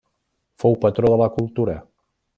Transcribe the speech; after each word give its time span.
Fou 0.63 0.77
patró 0.85 1.13
de 1.15 1.19
la 1.23 1.31
cultura. 1.37 1.77